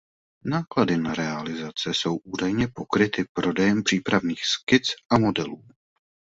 Náklady 0.45 0.97
na 0.97 1.13
realizace 1.13 1.93
jsou 1.93 2.17
údajně 2.23 2.67
pokryty 2.67 3.23
prodejem 3.33 3.83
přípravných 3.83 4.45
skic 4.45 4.87
a 5.11 5.17
modelů. 5.19 5.63